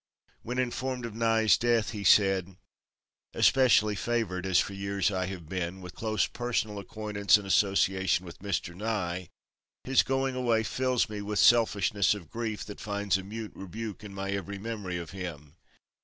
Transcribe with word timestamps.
When 0.41 0.57
informed 0.57 1.05
of 1.05 1.13
Nye's 1.13 1.59
death, 1.59 1.91
he 1.91 2.03
said: 2.03 2.57
"Especially 3.35 3.93
favored, 3.93 4.47
as 4.47 4.57
for 4.57 4.73
years 4.73 5.11
I 5.11 5.27
have 5.27 5.47
been, 5.47 5.79
with 5.79 5.93
close 5.93 6.25
personal 6.25 6.79
acquaintance 6.79 7.37
and 7.37 7.45
association 7.45 8.25
with 8.25 8.39
Mr. 8.39 8.73
Nye, 8.73 9.29
his 9.83 10.01
going 10.01 10.33
away 10.33 10.63
fills 10.63 11.07
me 11.07 11.21
with 11.21 11.37
selfishness 11.37 12.15
of 12.15 12.31
grief 12.31 12.65
that 12.65 12.81
finds 12.81 13.19
a 13.19 13.23
mute 13.23 13.51
rebuke 13.53 14.03
in 14.03 14.11
my 14.11 14.31
every 14.31 14.57
memory 14.57 14.97
of 14.97 15.11
him. 15.11 15.55